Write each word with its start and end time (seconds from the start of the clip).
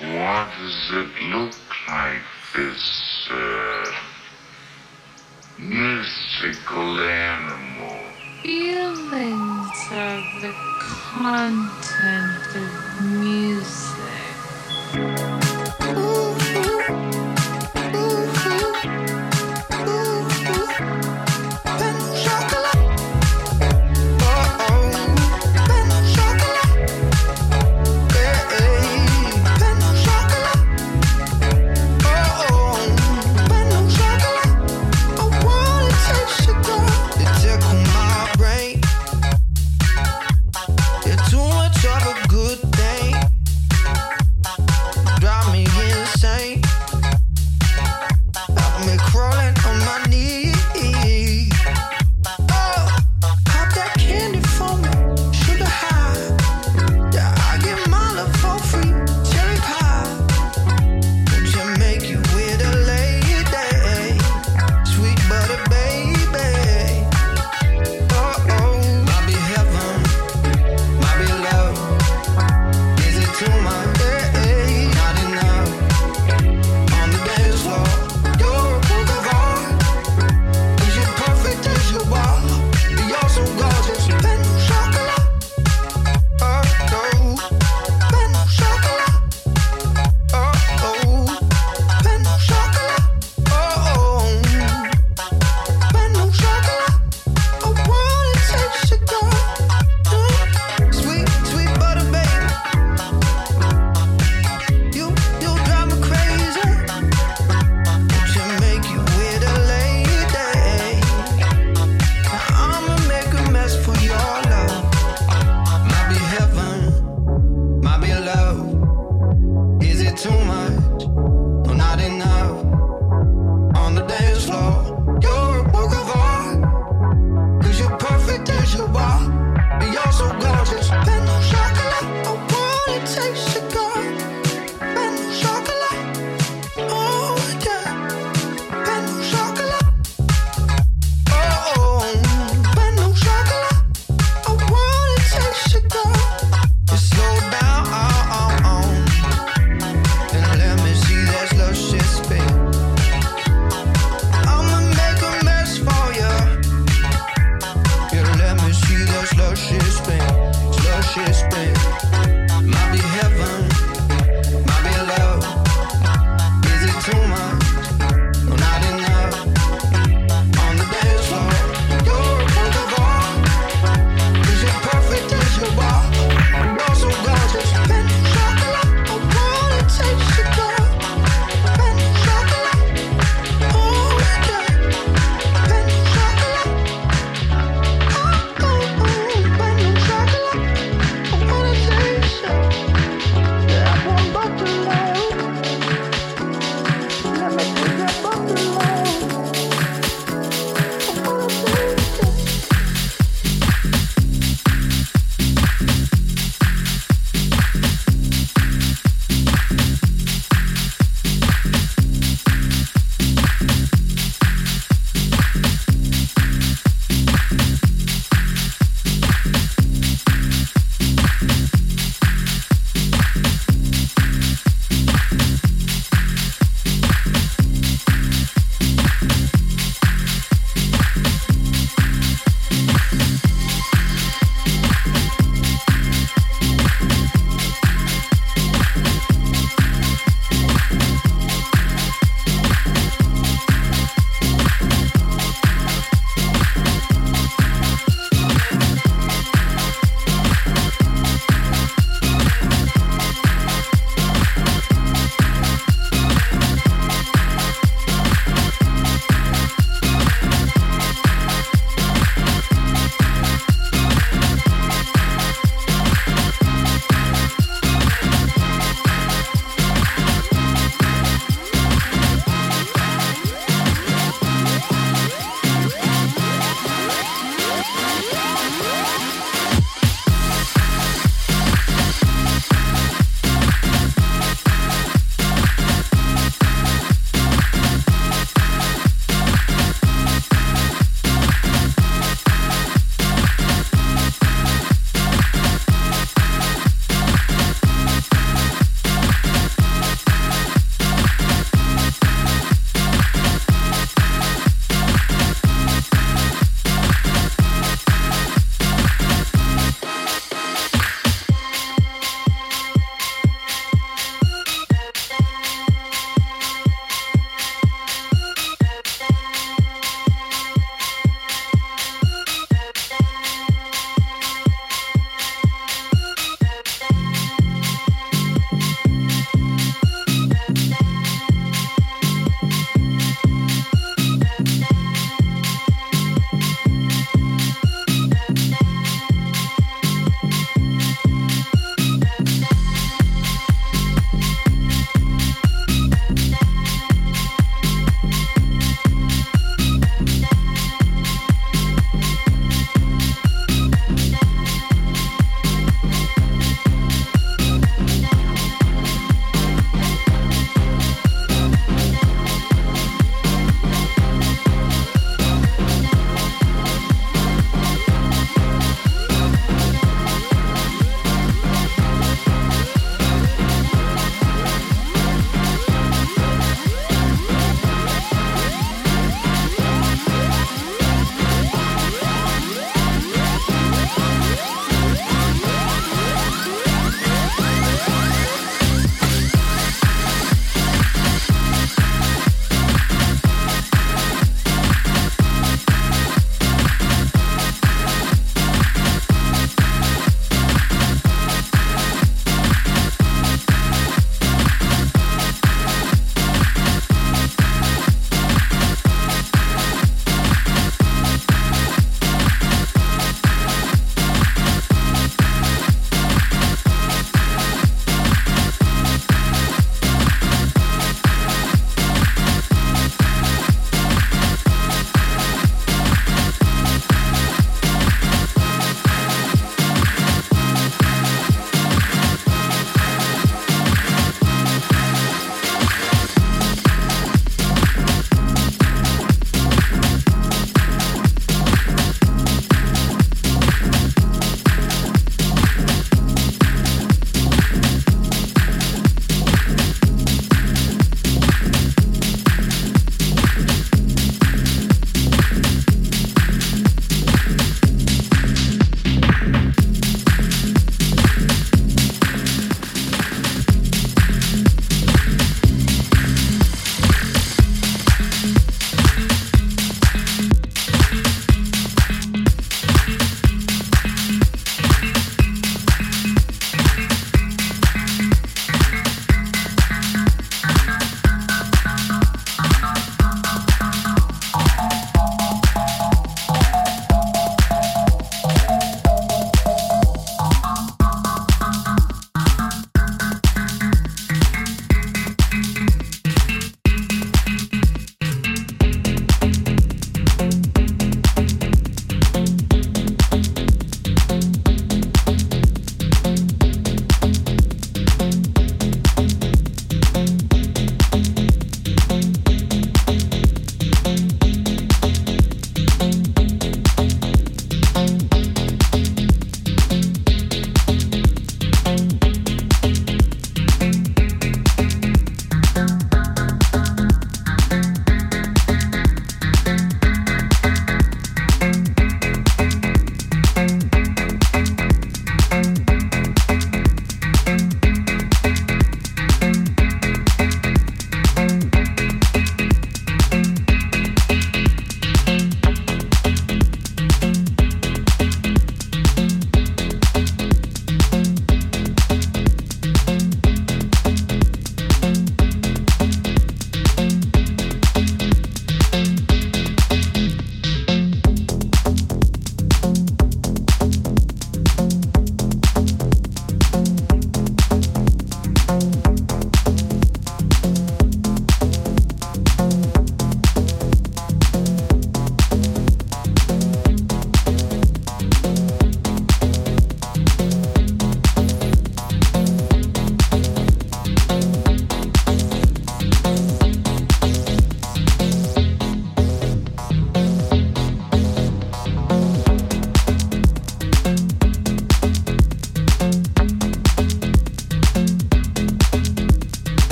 What 0.00 0.48
does 0.58 0.90
it 0.92 1.22
look 1.24 1.54
like, 1.86 2.22
this 2.56 3.28
uh, 3.30 3.84
mystical 5.58 6.98
animal? 7.00 7.98
Feelings 8.42 9.70
are 9.92 10.22
the 10.40 10.54
content 11.12 12.56
of 12.56 12.70
music. 13.20 15.39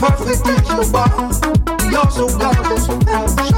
Perfect 0.00 0.48
as 0.48 0.66
you 0.66 0.96
are. 0.96 1.90
You're 1.90 2.10
so 2.10 2.26
gorgeous. 2.38 3.49